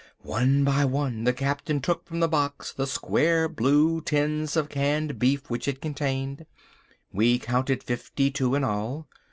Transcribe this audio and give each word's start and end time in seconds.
One 0.25 0.63
by 0.63 0.83
one 0.83 1.25
the 1.25 1.31
Captain 1.33 1.79
took 1.79 2.07
from 2.07 2.21
the 2.21 2.27
box 2.27 2.73
the 2.73 2.87
square 2.87 3.47
blue 3.47 4.01
tins 4.01 4.57
of 4.57 4.67
canned 4.67 5.19
beef 5.19 5.47
which 5.51 5.67
it 5.67 5.79
contained. 5.79 6.47
We 7.13 7.37
counted 7.37 7.83
fifty 7.83 8.31
two 8.31 8.55
in 8.55 8.63
all. 8.63 9.05